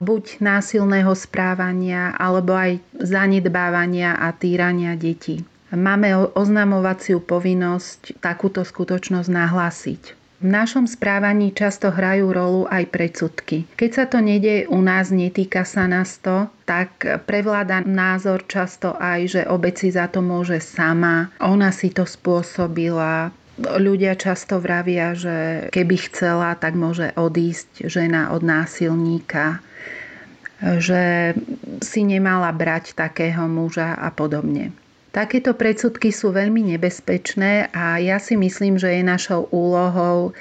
buď 0.00 0.40
násilného 0.40 1.12
správania, 1.12 2.16
alebo 2.16 2.56
aj 2.56 2.80
zanedbávania 2.96 4.16
a 4.16 4.32
týrania 4.32 4.96
detí. 4.96 5.44
Máme 5.72 6.32
oznamovaciu 6.32 7.20
povinnosť 7.20 8.20
takúto 8.20 8.64
skutočnosť 8.64 9.28
nahlásiť. 9.28 10.21
V 10.42 10.50
našom 10.50 10.90
správaní 10.90 11.54
často 11.54 11.94
hrajú 11.94 12.34
rolu 12.34 12.62
aj 12.66 12.90
predsudky. 12.90 13.62
Keď 13.78 13.90
sa 13.94 14.04
to 14.10 14.18
nedie 14.18 14.66
u 14.66 14.82
nás, 14.82 15.14
netýka 15.14 15.62
sa 15.62 15.86
nás 15.86 16.18
to, 16.18 16.50
tak 16.66 17.06
prevláda 17.30 17.86
názor 17.86 18.42
často 18.50 18.98
aj, 18.98 19.20
že 19.38 19.42
obec 19.46 19.78
si 19.78 19.94
za 19.94 20.10
to 20.10 20.18
môže 20.18 20.58
sama, 20.58 21.30
ona 21.38 21.70
si 21.70 21.94
to 21.94 22.02
spôsobila, 22.02 23.30
Ľudia 23.52 24.16
často 24.16 24.56
vravia, 24.56 25.12
že 25.12 25.68
keby 25.68 25.96
chcela, 26.08 26.56
tak 26.56 26.72
môže 26.72 27.12
odísť 27.12 27.84
žena 27.84 28.32
od 28.32 28.40
násilníka, 28.40 29.60
že 30.80 31.36
si 31.84 32.00
nemala 32.00 32.48
brať 32.48 32.96
takého 32.96 33.44
muža 33.52 33.92
a 33.92 34.08
podobne. 34.08 34.72
Takéto 35.12 35.52
predsudky 35.52 36.08
sú 36.08 36.32
veľmi 36.32 36.72
nebezpečné 36.72 37.68
a 37.68 38.00
ja 38.00 38.16
si 38.16 38.32
myslím, 38.32 38.80
že 38.80 38.96
je 38.96 39.04
našou 39.04 39.44
úlohou 39.52 40.32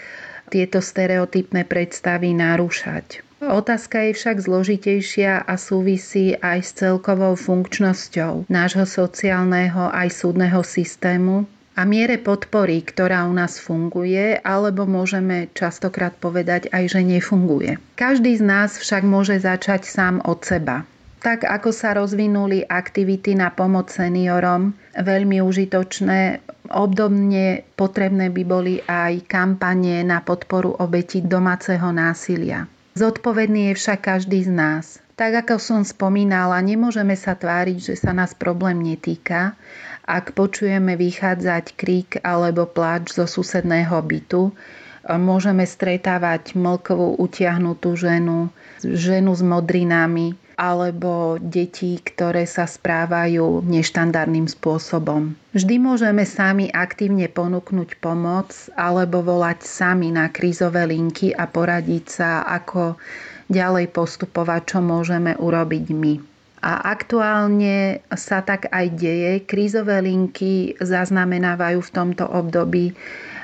tieto 0.47 0.79
stereotypné 0.79 1.67
predstavy 1.67 2.31
narúšať. 2.31 3.19
Otázka 3.43 4.07
je 4.07 4.11
však 4.15 4.37
zložitejšia 4.39 5.43
a 5.43 5.53
súvisí 5.59 6.39
aj 6.39 6.59
s 6.63 6.71
celkovou 6.79 7.35
funkčnosťou 7.35 8.47
nášho 8.47 8.87
sociálneho 8.87 9.91
aj 9.91 10.07
súdneho 10.07 10.63
systému 10.63 11.43
a 11.75 11.83
miere 11.83 12.15
podpory, 12.15 12.79
ktorá 12.79 13.27
u 13.27 13.33
nás 13.35 13.59
funguje, 13.59 14.39
alebo 14.39 14.87
môžeme 14.87 15.51
častokrát 15.51 16.15
povedať 16.15 16.71
aj, 16.71 16.95
že 16.95 17.01
nefunguje. 17.03 17.75
Každý 17.99 18.39
z 18.39 18.43
nás 18.47 18.79
však 18.79 19.03
môže 19.03 19.35
začať 19.35 19.83
sám 19.83 20.23
od 20.23 20.39
seba 20.47 20.87
tak 21.21 21.45
ako 21.45 21.69
sa 21.69 21.93
rozvinuli 21.93 22.65
aktivity 22.65 23.37
na 23.37 23.53
pomoc 23.53 23.93
seniorom, 23.93 24.73
veľmi 24.97 25.37
užitočné, 25.45 26.41
obdobne 26.73 27.61
potrebné 27.77 28.33
by 28.33 28.43
boli 28.43 28.81
aj 28.89 29.29
kampanie 29.29 30.01
na 30.01 30.25
podporu 30.25 30.73
obeti 30.81 31.21
domáceho 31.21 31.93
násilia. 31.93 32.65
Zodpovedný 32.97 33.71
je 33.71 33.73
však 33.77 33.99
každý 34.01 34.49
z 34.49 34.51
nás. 34.51 34.85
Tak 35.15 35.45
ako 35.45 35.61
som 35.61 35.81
spomínala, 35.85 36.57
nemôžeme 36.65 37.13
sa 37.13 37.37
tváriť, 37.37 37.93
že 37.93 37.95
sa 37.95 38.11
nás 38.11 38.33
problém 38.33 38.81
netýka. 38.81 39.53
Ak 40.09 40.33
počujeme 40.33 40.97
vychádzať 40.97 41.77
krík 41.77 42.09
alebo 42.25 42.65
pláč 42.65 43.13
zo 43.13 43.29
susedného 43.29 43.93
bytu, 44.01 44.49
môžeme 45.05 45.63
stretávať 45.63 46.57
mlkovú 46.57 47.21
utiahnutú 47.21 47.93
ženu, 47.93 48.49
ženu 48.81 49.31
s 49.37 49.45
modrinami, 49.45 50.33
alebo 50.61 51.41
deti, 51.41 51.97
ktoré 51.97 52.45
sa 52.45 52.69
správajú 52.69 53.65
neštandardným 53.65 54.45
spôsobom. 54.45 55.33
Vždy 55.57 55.81
môžeme 55.81 56.21
sami 56.21 56.69
aktívne 56.69 57.25
ponúknuť 57.25 57.97
pomoc 57.97 58.53
alebo 58.77 59.25
volať 59.25 59.65
sami 59.65 60.13
na 60.13 60.29
krízové 60.29 60.85
linky 60.85 61.33
a 61.33 61.49
poradiť 61.49 62.05
sa, 62.05 62.45
ako 62.45 63.01
ďalej 63.49 63.89
postupovať, 63.89 64.77
čo 64.77 64.79
môžeme 64.85 65.33
urobiť 65.33 65.85
my. 65.97 66.13
A 66.61 66.93
aktuálne 66.93 68.05
sa 68.13 68.45
tak 68.45 68.69
aj 68.69 68.93
deje. 68.93 69.41
Krízové 69.49 69.97
linky 70.05 70.77
zaznamenávajú 70.77 71.81
v 71.81 71.93
tomto 71.97 72.29
období 72.29 72.93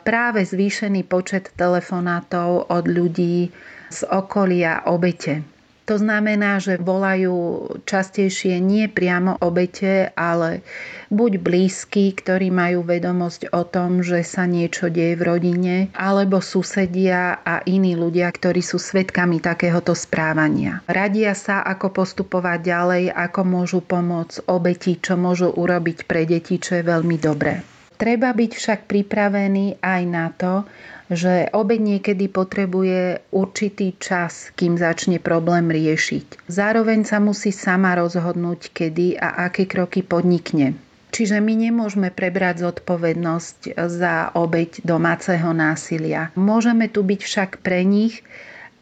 práve 0.05 0.45
zvýšený 0.45 1.01
počet 1.09 1.49
telefonátov 1.57 2.69
od 2.69 2.85
ľudí 2.85 3.49
z 3.89 3.99
okolia 4.13 4.85
obete. 4.85 5.56
To 5.87 5.95
znamená, 5.95 6.59
že 6.59 6.75
volajú 6.75 7.63
častejšie 7.87 8.59
nie 8.59 8.91
priamo 8.91 9.39
obete, 9.39 10.11
ale 10.19 10.59
buď 11.07 11.39
blízky, 11.39 12.11
ktorí 12.11 12.51
majú 12.51 12.83
vedomosť 12.83 13.55
o 13.55 13.63
tom, 13.63 14.03
že 14.03 14.19
sa 14.27 14.43
niečo 14.43 14.91
deje 14.91 15.15
v 15.15 15.23
rodine, 15.23 15.75
alebo 15.95 16.43
susedia 16.43 17.39
a 17.39 17.63
iní 17.63 17.95
ľudia, 17.95 18.27
ktorí 18.27 18.59
sú 18.59 18.75
svetkami 18.75 19.39
takéhoto 19.39 19.95
správania. 19.95 20.83
Radia 20.91 21.31
sa, 21.31 21.63
ako 21.63 22.03
postupovať 22.03 22.59
ďalej, 22.67 23.03
ako 23.15 23.41
môžu 23.47 23.79
pomôcť 23.79 24.43
obeti, 24.51 24.99
čo 24.99 25.15
môžu 25.15 25.55
urobiť 25.55 26.03
pre 26.03 26.27
deti, 26.27 26.59
čo 26.59 26.75
je 26.75 26.83
veľmi 26.83 27.15
dobré. 27.15 27.63
Treba 27.97 28.29
byť 28.35 28.51
však 28.53 28.79
pripravený 28.85 29.81
aj 29.81 30.01
na 30.05 30.29
to, 30.35 30.67
že 31.07 31.47
obeď 31.55 31.79
niekedy 31.97 32.27
potrebuje 32.27 33.23
určitý 33.31 33.95
čas, 33.95 34.51
kým 34.55 34.75
začne 34.75 35.23
problém 35.23 35.71
riešiť. 35.71 36.47
Zároveň 36.51 37.07
sa 37.07 37.23
musí 37.23 37.55
sama 37.55 37.95
rozhodnúť, 37.95 38.75
kedy 38.75 39.15
a 39.15 39.47
aké 39.47 39.67
kroky 39.67 40.03
podnikne. 40.03 40.75
Čiže 41.07 41.39
my 41.39 41.53
nemôžeme 41.71 42.11
prebrať 42.11 42.67
zodpovednosť 42.67 43.79
za 43.79 44.35
obeď 44.35 44.83
domáceho 44.83 45.55
násilia. 45.55 46.35
Môžeme 46.35 46.91
tu 46.91 47.01
byť 47.01 47.21
však 47.23 47.49
pre 47.63 47.87
nich 47.87 48.21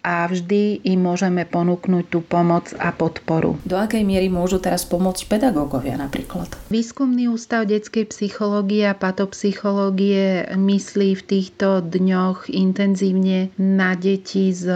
a 0.06 0.30
vždy 0.30 0.86
im 0.86 1.02
môžeme 1.02 1.50
ponúknuť 1.50 2.06
tú 2.14 2.22
pomoc 2.22 2.70
a 2.78 2.94
podporu. 2.94 3.58
Do 3.66 3.74
akej 3.74 4.06
miery 4.06 4.30
môžu 4.30 4.62
teraz 4.62 4.86
pomôcť 4.86 5.26
pedagógovia 5.26 5.98
napríklad? 5.98 6.54
Výskumný 6.70 7.26
ústav 7.26 7.66
detskej 7.66 8.06
psychológie 8.14 8.86
a 8.86 8.94
patopsychológie 8.94 10.46
myslí 10.54 11.18
v 11.18 11.24
týchto 11.26 11.82
dňoch 11.82 12.54
intenzívne 12.54 13.50
na 13.58 13.98
deti 13.98 14.54
z 14.54 14.70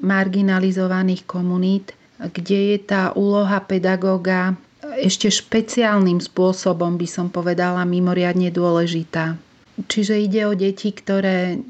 marginalizovaných 0.00 1.28
komunít, 1.28 1.92
kde 2.16 2.72
je 2.72 2.78
tá 2.80 3.12
úloha 3.12 3.60
pedagóga 3.60 4.56
ešte 4.96 5.28
špeciálnym 5.28 6.24
spôsobom, 6.24 6.96
by 6.96 7.04
som 7.04 7.28
povedala, 7.28 7.84
mimoriadne 7.84 8.48
dôležitá. 8.48 9.36
Čiže 9.88 10.24
ide 10.24 10.48
o 10.48 10.56
deti, 10.56 10.92
ktoré 10.92 11.60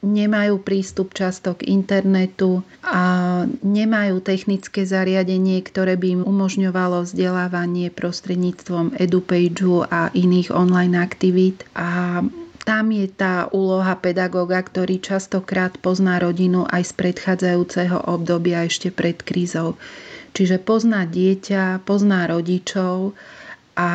nemajú 0.00 0.64
prístup 0.64 1.12
často 1.12 1.52
k 1.52 1.68
internetu 1.68 2.64
a 2.80 3.44
nemajú 3.60 4.24
technické 4.24 4.88
zariadenie, 4.88 5.60
ktoré 5.60 6.00
by 6.00 6.20
im 6.20 6.22
umožňovalo 6.24 7.04
vzdelávanie 7.04 7.92
prostredníctvom 7.92 8.96
EduPageu 8.96 9.84
a 9.84 10.08
iných 10.16 10.56
online 10.56 10.96
aktivít. 10.96 11.68
A 11.76 12.20
tam 12.64 12.92
je 12.92 13.08
tá 13.12 13.48
úloha 13.52 13.92
pedagóga, 14.00 14.60
ktorý 14.64 15.00
častokrát 15.00 15.76
pozná 15.80 16.16
rodinu 16.20 16.64
aj 16.68 16.92
z 16.92 16.92
predchádzajúceho 16.96 18.08
obdobia 18.08 18.64
ešte 18.64 18.88
pred 18.88 19.20
krízou. 19.20 19.76
Čiže 20.32 20.62
pozná 20.62 21.04
dieťa, 21.04 21.84
pozná 21.84 22.24
rodičov 22.30 23.12
a 23.76 23.88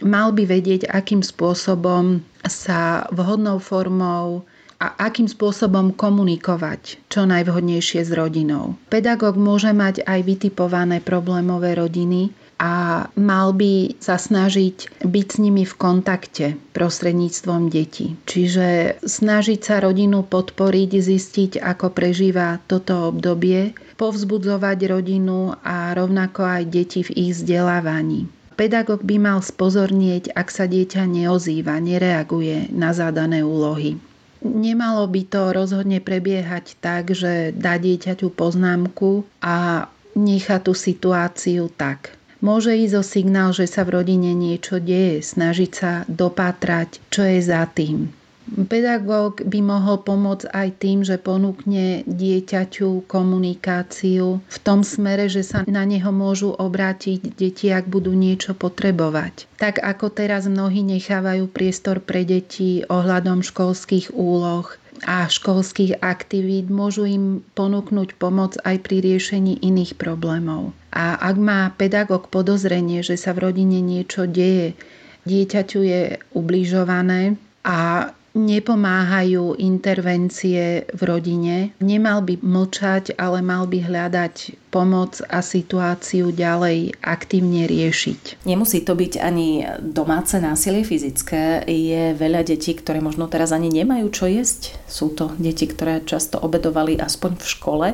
mal 0.00 0.28
by 0.32 0.44
vedieť, 0.48 0.88
akým 0.88 1.20
spôsobom 1.20 2.22
sa 2.46 3.08
vhodnou 3.10 3.58
formou 3.58 4.46
a 4.82 4.98
akým 4.98 5.30
spôsobom 5.30 5.94
komunikovať 5.94 7.06
čo 7.06 7.22
najvhodnejšie 7.22 8.02
s 8.02 8.10
rodinou. 8.10 8.74
Pedagóg 8.90 9.38
môže 9.38 9.70
mať 9.70 10.02
aj 10.02 10.20
vytipované 10.26 10.98
problémové 10.98 11.78
rodiny 11.78 12.34
a 12.58 13.06
mal 13.14 13.54
by 13.54 13.98
sa 14.02 14.18
snažiť 14.18 15.06
byť 15.06 15.26
s 15.30 15.36
nimi 15.38 15.62
v 15.62 15.74
kontakte 15.78 16.46
prostredníctvom 16.74 17.70
detí. 17.70 18.18
Čiže 18.26 18.98
snažiť 19.02 19.60
sa 19.62 19.82
rodinu 19.82 20.26
podporiť, 20.26 20.90
zistiť, 20.98 21.52
ako 21.62 21.90
prežíva 21.90 22.58
toto 22.66 23.10
obdobie, 23.10 23.74
povzbudzovať 23.98 24.78
rodinu 24.90 25.54
a 25.62 25.94
rovnako 25.94 26.42
aj 26.42 26.62
deti 26.70 27.06
v 27.06 27.30
ich 27.30 27.38
vzdelávaní. 27.38 28.30
Pedagóg 28.54 29.02
by 29.02 29.16
mal 29.18 29.38
spozornieť, 29.42 30.30
ak 30.34 30.50
sa 30.52 30.70
dieťa 30.70 31.02
neozýva, 31.02 31.82
nereaguje 31.82 32.70
na 32.70 32.94
zadané 32.94 33.42
úlohy. 33.42 33.98
Nemalo 34.42 35.06
by 35.06 35.22
to 35.30 35.54
rozhodne 35.54 36.02
prebiehať 36.02 36.78
tak, 36.82 37.14
že 37.14 37.54
dá 37.54 37.78
dieťaťu 37.78 38.34
poznámku 38.34 39.22
a 39.38 39.86
nechá 40.18 40.58
tú 40.58 40.74
situáciu 40.74 41.70
tak. 41.70 42.18
Môže 42.42 42.74
ísť 42.74 42.94
o 42.98 43.04
signál, 43.06 43.54
že 43.54 43.70
sa 43.70 43.86
v 43.86 44.02
rodine 44.02 44.34
niečo 44.34 44.82
deje, 44.82 45.22
snažiť 45.22 45.70
sa 45.70 45.92
dopátrať, 46.10 46.98
čo 47.06 47.22
je 47.22 47.38
za 47.38 47.62
tým. 47.70 48.10
Pedagóg 48.42 49.46
by 49.46 49.60
mohol 49.62 50.02
pomôcť 50.02 50.50
aj 50.50 50.68
tým, 50.82 51.06
že 51.06 51.16
ponúkne 51.16 52.02
dieťaťu 52.10 53.06
komunikáciu 53.06 54.42
v 54.42 54.58
tom 54.66 54.82
smere, 54.82 55.30
že 55.30 55.46
sa 55.46 55.62
na 55.64 55.86
neho 55.86 56.10
môžu 56.10 56.50
obrátiť 56.50 57.38
deti, 57.38 57.70
ak 57.70 57.86
budú 57.86 58.10
niečo 58.12 58.58
potrebovať. 58.58 59.46
Tak 59.62 59.78
ako 59.78 60.10
teraz 60.10 60.50
mnohí 60.50 60.82
nechávajú 60.82 61.46
priestor 61.48 62.02
pre 62.02 62.26
deti 62.26 62.82
ohľadom 62.90 63.46
školských 63.46 64.10
úloh, 64.10 64.66
a 65.02 65.26
školských 65.26 65.98
aktivít 65.98 66.70
môžu 66.70 67.10
im 67.10 67.42
ponúknuť 67.58 68.14
pomoc 68.22 68.54
aj 68.62 68.86
pri 68.86 69.02
riešení 69.02 69.58
iných 69.58 69.98
problémov. 69.98 70.70
A 70.94 71.18
ak 71.18 71.36
má 71.42 71.74
pedagóg 71.74 72.30
podozrenie, 72.30 73.02
že 73.02 73.18
sa 73.18 73.34
v 73.34 73.50
rodine 73.50 73.82
niečo 73.82 74.30
deje, 74.30 74.78
dieťaťu 75.26 75.80
je 75.82 76.00
ubližované 76.38 77.34
a 77.66 78.10
nepomáhajú 78.32 79.60
intervencie 79.60 80.88
v 80.88 81.00
rodine. 81.04 81.56
Nemal 81.84 82.24
by 82.24 82.40
mlčať, 82.40 83.16
ale 83.20 83.44
mal 83.44 83.68
by 83.68 83.84
hľadať 83.84 84.56
pomoc 84.72 85.20
a 85.28 85.44
situáciu 85.44 86.32
ďalej 86.32 86.96
aktívne 87.04 87.68
riešiť. 87.68 88.44
Nemusí 88.48 88.80
to 88.80 88.96
byť 88.96 89.20
ani 89.20 89.68
domáce 89.84 90.40
násilie 90.40 90.80
fyzické. 90.80 91.60
Je 91.68 92.16
veľa 92.16 92.40
detí, 92.48 92.72
ktoré 92.72 93.04
možno 93.04 93.28
teraz 93.28 93.52
ani 93.52 93.68
nemajú 93.68 94.08
čo 94.08 94.24
jesť. 94.24 94.80
Sú 94.88 95.12
to 95.12 95.36
deti, 95.36 95.68
ktoré 95.68 96.00
často 96.00 96.40
obedovali 96.40 96.96
aspoň 96.96 97.36
v 97.36 97.46
škole. 97.46 97.88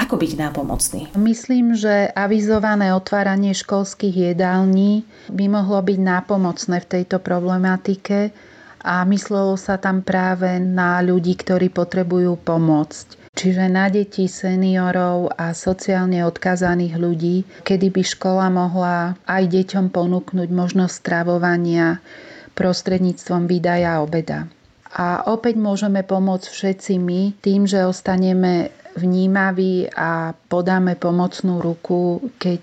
Ako 0.00 0.16
byť 0.16 0.32
nápomocný? 0.32 1.02
Myslím, 1.20 1.76
že 1.76 2.08
avizované 2.16 2.96
otváranie 2.96 3.52
školských 3.52 4.32
jedální 4.32 5.04
by 5.28 5.44
mohlo 5.52 5.76
byť 5.84 5.98
nápomocné 6.00 6.80
v 6.80 6.88
tejto 6.88 7.20
problematike, 7.20 8.32
a 8.80 9.04
myslelo 9.08 9.54
sa 9.60 9.76
tam 9.76 10.00
práve 10.00 10.60
na 10.60 11.00
ľudí, 11.04 11.36
ktorí 11.36 11.68
potrebujú 11.68 12.40
pomôcť. 12.40 13.20
Čiže 13.30 13.70
na 13.70 13.86
deti, 13.86 14.26
seniorov 14.26 15.30
a 15.38 15.54
sociálne 15.54 16.26
odkazaných 16.26 16.94
ľudí, 16.98 17.36
kedy 17.62 17.86
by 17.94 18.02
škola 18.02 18.50
mohla 18.50 19.14
aj 19.24 19.42
deťom 19.46 19.94
ponúknuť 19.94 20.48
možnosť 20.50 20.94
stravovania 20.98 22.02
prostredníctvom 22.58 23.46
výdaja 23.46 24.02
obeda. 24.02 24.50
A 24.90 25.22
opäť 25.30 25.54
môžeme 25.54 26.02
pomôcť 26.02 26.50
všetci 26.50 26.92
my 26.98 27.38
tým, 27.38 27.70
že 27.70 27.86
ostaneme 27.86 28.74
vnímaví 28.98 29.86
a 29.94 30.34
podáme 30.50 30.98
pomocnú 30.98 31.62
ruku, 31.62 32.34
keď 32.42 32.60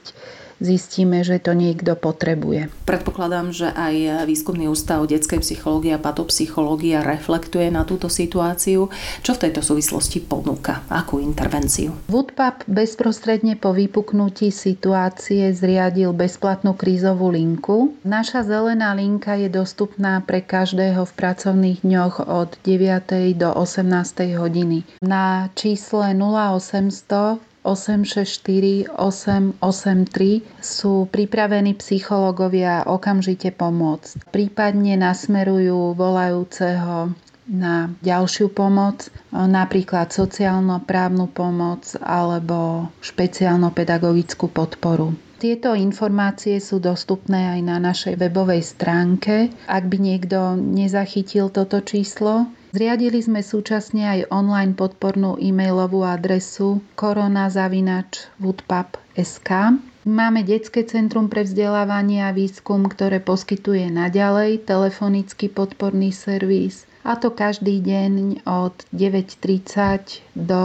zistíme, 0.59 1.21
že 1.21 1.37
to 1.41 1.57
niekto 1.57 1.93
potrebuje. 1.97 2.69
Predpokladám, 2.87 3.53
že 3.53 3.69
aj 3.69 4.25
výskumný 4.25 4.67
ústav 4.71 5.03
detskej 5.05 5.41
psychológie 5.43 5.93
a 5.93 6.01
patopsychológia 6.01 7.05
reflektuje 7.05 7.69
na 7.69 7.83
túto 7.83 8.07
situáciu. 8.07 8.89
Čo 9.21 9.31
v 9.37 9.41
tejto 9.47 9.61
súvislosti 9.61 10.23
ponúka? 10.23 10.85
Akú 10.89 11.21
intervenciu? 11.21 11.93
Woodpap 12.07 12.65
bezprostredne 12.65 13.59
po 13.59 13.73
vypuknutí 13.75 14.49
situácie 14.49 15.51
zriadil 15.53 16.13
bezplatnú 16.15 16.73
krízovú 16.73 17.31
linku. 17.33 17.95
Naša 18.07 18.47
zelená 18.47 18.93
linka 18.97 19.35
je 19.35 19.51
dostupná 19.51 20.21
pre 20.23 20.41
každého 20.41 21.03
v 21.05 21.11
pracovných 21.13 21.79
dňoch 21.83 22.27
od 22.27 22.55
9. 22.63 23.37
do 23.37 23.49
18. 23.51 24.37
hodiny. 24.37 24.83
Na 25.03 25.51
čísle 25.53 26.15
0800 26.17 27.39
864 27.65 28.93
883 28.95 30.43
sú 30.61 31.09
pripravení 31.09 31.77
psychológovia 31.77 32.85
okamžite 32.85 33.53
pomôcť. 33.53 34.29
Prípadne 34.29 34.95
nasmerujú 34.99 35.97
volajúceho 35.97 37.11
na 37.47 37.95
ďalšiu 38.03 38.51
pomoc, 38.51 39.07
napríklad 39.31 40.11
sociálno-právnu 40.11 41.31
pomoc 41.31 41.95
alebo 42.03 42.91
špeciálno-pedagogickú 42.99 44.51
podporu. 44.51 45.15
Tieto 45.37 45.77
informácie 45.77 46.57
sú 46.57 46.81
dostupné 46.81 47.53
aj 47.53 47.59
na 47.61 47.77
našej 47.77 48.17
webovej 48.17 48.65
stránke. 48.65 49.53
Ak 49.69 49.85
by 49.85 49.97
niekto 50.01 50.57
nezachytil 50.57 51.53
toto 51.53 51.77
číslo, 51.85 52.49
Zriadili 52.75 53.23
sme 53.23 53.39
súčasne 53.39 54.03
aj 54.03 54.27
online 54.27 54.75
podpornú 54.75 55.39
e-mailovú 55.39 56.03
adresu 56.03 56.83
koronazavinač.woodpub.sk 56.99 59.49
Máme 60.07 60.47
Detské 60.47 60.87
centrum 60.87 61.27
pre 61.27 61.43
vzdelávanie 61.43 62.23
a 62.23 62.31
výskum, 62.31 62.87
ktoré 62.87 63.19
poskytuje 63.19 63.91
naďalej 63.91 64.63
telefonický 64.63 65.51
podporný 65.51 66.15
servis 66.15 66.87
a 67.07 67.15
to 67.15 67.31
každý 67.31 67.79
deň 67.79 68.43
od 68.43 68.75
9.30 68.91 70.35
do 70.35 70.61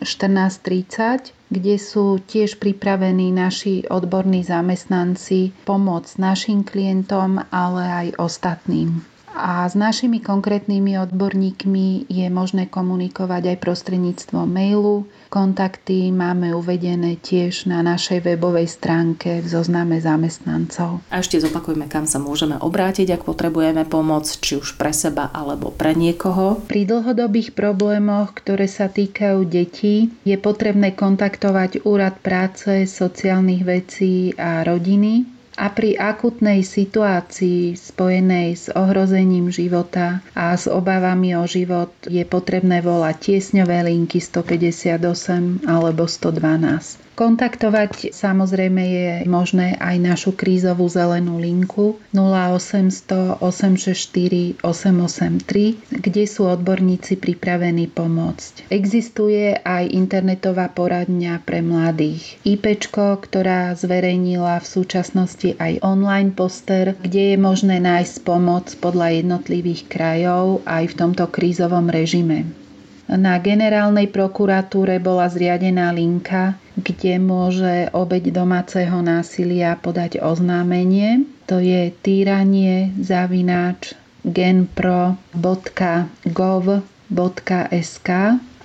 14.30 0.00 1.36
kde 1.52 1.76
sú 1.76 2.16
tiež 2.24 2.56
pripravení 2.56 3.28
naši 3.28 3.84
odborní 3.84 4.40
zamestnanci 4.40 5.52
pomôcť 5.68 6.16
našim 6.16 6.64
klientom, 6.64 7.44
ale 7.52 7.84
aj 7.84 8.06
ostatným. 8.16 9.11
A 9.32 9.64
s 9.64 9.72
našimi 9.72 10.20
konkrétnymi 10.20 11.00
odborníkmi 11.08 12.04
je 12.12 12.26
možné 12.28 12.68
komunikovať 12.68 13.56
aj 13.56 13.62
prostredníctvom 13.64 14.44
mailu. 14.44 15.08
Kontakty 15.32 16.12
máme 16.12 16.52
uvedené 16.52 17.16
tiež 17.16 17.64
na 17.64 17.80
našej 17.80 18.20
webovej 18.20 18.68
stránke 18.68 19.40
v 19.40 19.46
zozname 19.48 19.96
zamestnancov. 20.04 21.00
A 21.08 21.24
ešte 21.24 21.40
zopakujme, 21.40 21.88
kam 21.88 22.04
sa 22.04 22.20
môžeme 22.20 22.60
obrátiť, 22.60 23.16
ak 23.16 23.24
potrebujeme 23.24 23.88
pomoc, 23.88 24.28
či 24.28 24.60
už 24.60 24.76
pre 24.76 24.92
seba 24.92 25.32
alebo 25.32 25.72
pre 25.72 25.96
niekoho. 25.96 26.60
Pri 26.68 26.84
dlhodobých 26.84 27.56
problémoch, 27.56 28.36
ktoré 28.36 28.68
sa 28.68 28.92
týkajú 28.92 29.48
detí, 29.48 30.12
je 30.28 30.36
potrebné 30.36 30.92
kontaktovať 30.92 31.88
Úrad 31.88 32.20
práce, 32.20 32.84
sociálnych 32.84 33.64
vecí 33.64 34.36
a 34.36 34.60
rodiny 34.60 35.31
a 35.56 35.68
pri 35.68 36.00
akutnej 36.00 36.64
situácii 36.64 37.76
spojenej 37.76 38.48
s 38.56 38.66
ohrozením 38.72 39.52
života 39.52 40.24
a 40.32 40.56
s 40.56 40.64
obávami 40.64 41.36
o 41.36 41.44
život 41.44 41.92
je 42.08 42.24
potrebné 42.24 42.80
volať 42.80 43.36
tiesňové 43.36 43.84
linky 43.84 44.16
158 44.16 45.68
alebo 45.68 46.08
112. 46.08 47.11
Kontaktovať 47.22 48.10
samozrejme 48.10 48.82
je 48.82 49.10
možné 49.30 49.78
aj 49.78 49.94
našu 50.02 50.34
krízovú 50.34 50.90
zelenú 50.90 51.38
linku 51.38 52.02
0800 52.10 53.38
864 53.38 54.58
883, 54.58 56.02
kde 56.02 56.24
sú 56.26 56.50
odborníci 56.50 57.14
pripravení 57.22 57.86
pomôcť. 57.94 58.66
Existuje 58.74 59.54
aj 59.54 59.94
internetová 59.94 60.66
poradňa 60.66 61.46
pre 61.46 61.62
mladých. 61.62 62.42
IPčko, 62.42 63.22
ktorá 63.22 63.70
zverejnila 63.78 64.58
v 64.58 64.66
súčasnosti 64.66 65.54
aj 65.62 65.78
online 65.86 66.34
poster, 66.34 66.98
kde 66.98 67.22
je 67.32 67.36
možné 67.38 67.78
nájsť 67.78 68.26
pomoc 68.26 68.66
podľa 68.82 69.22
jednotlivých 69.22 69.86
krajov 69.86 70.66
aj 70.66 70.90
v 70.90 70.94
tomto 70.98 71.30
krízovom 71.30 71.86
režime. 71.86 72.61
Na 73.10 73.34
generálnej 73.42 74.06
prokuratúre 74.08 75.02
bola 75.02 75.26
zriadená 75.26 75.90
linka, 75.90 76.54
kde 76.78 77.18
môže 77.18 77.90
obeď 77.92 78.30
domáceho 78.30 79.02
násilia 79.02 79.74
podať 79.76 80.22
oznámenie. 80.22 81.26
To 81.50 81.58
je 81.58 81.90
týranie 82.00 82.94
zavináč 83.02 83.98
genpro.gov.sk 84.22 85.18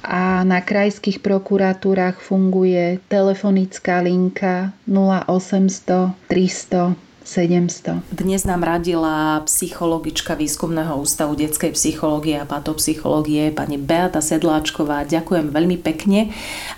a 0.07 0.23
na 0.45 0.59
krajských 0.63 1.19
prokuratúrach 1.19 2.21
funguje 2.21 3.01
telefonická 3.09 3.99
linka 4.05 4.71
0800 4.87 6.13
300 6.29 7.06
700. 7.27 8.07
Dnes 8.07 8.47
nám 8.47 8.63
radila 8.63 9.43
psychologička 9.43 10.39
Výskumného 10.39 10.95
ústavu 10.95 11.35
detskej 11.35 11.75
psychológie 11.75 12.39
a 12.39 12.47
patopsychológie 12.47 13.51
pani 13.51 13.75
Beata 13.75 14.23
Sedláčková. 14.23 15.03
Ďakujem 15.03 15.51
veľmi 15.51 15.75
pekne 15.75 16.31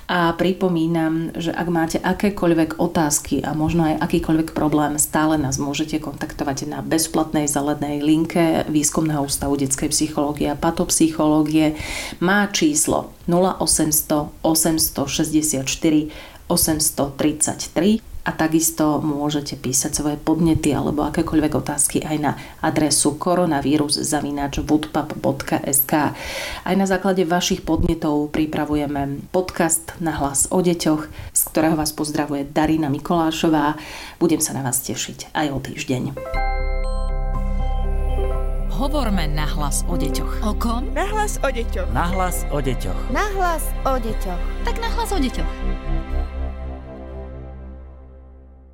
a 0.09 0.33
pripomínam, 0.33 1.37
že 1.37 1.53
ak 1.53 1.67
máte 1.69 1.97
akékoľvek 2.01 2.81
otázky 2.81 3.45
a 3.45 3.53
možno 3.53 3.93
aj 3.93 4.01
akýkoľvek 4.09 4.57
problém, 4.57 4.97
stále 4.97 5.37
nás 5.37 5.61
môžete 5.61 6.01
kontaktovať 6.01 6.65
na 6.65 6.81
bezplatnej 6.81 7.45
zelenej 7.45 8.01
linke 8.01 8.65
Výskumného 8.73 9.29
ústavu 9.29 9.53
detskej 9.53 9.93
psychológie 9.93 10.49
a 10.49 10.57
patopsychológie. 10.57 11.77
Má 12.25 12.49
číslo 12.49 13.13
0800 13.29 14.33
864 14.41 15.61
833 16.49 18.08
a 18.29 18.37
takisto 18.37 19.01
môžete 19.01 19.57
písať 19.57 19.97
svoje 19.97 20.21
podnety 20.21 20.69
alebo 20.69 21.01
akékoľvek 21.09 21.53
otázky 21.57 22.05
aj 22.05 22.17
na 22.21 22.37
adresu 22.61 23.17
koronavírus.woodpub.sk 23.17 25.93
Aj 26.61 26.75
na 26.77 26.85
základe 26.85 27.25
vašich 27.25 27.65
podnetov 27.65 28.29
pripravujeme 28.29 29.25
podcast 29.33 29.97
na 29.97 30.13
hlas 30.21 30.45
o 30.53 30.61
deťoch, 30.61 31.09
z 31.33 31.41
ktorého 31.49 31.73
vás 31.73 31.89
pozdravuje 31.89 32.45
Darina 32.45 32.93
Mikolášová. 32.93 33.81
Budem 34.21 34.45
sa 34.45 34.53
na 34.53 34.61
vás 34.61 34.77
tešiť 34.85 35.33
aj 35.33 35.47
o 35.49 35.57
týždeň. 35.57 36.13
Hovorme 38.77 39.25
na 39.25 39.43
hlas 39.43 39.81
o 39.89 39.97
deťoch. 39.97 40.45
O 40.45 40.53
kom? 40.53 40.85
Na 40.93 41.09
hlas 41.09 41.41
o 41.41 41.49
deťoch. 41.49 41.89
Na 41.91 42.05
hlas 42.13 42.45
o 42.53 42.61
deťoch. 42.61 43.09
Na 43.09 43.25
hlas 43.33 43.65
o 43.89 43.97
deťoch. 43.97 44.37
Tak 44.69 44.77
na 44.77 44.93
hlas 44.93 45.09
o 45.11 45.17
deťoch. 45.17 45.88